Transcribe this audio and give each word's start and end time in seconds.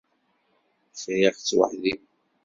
Friɣ-tt 0.99 1.51
weḥd-i. 1.57 1.93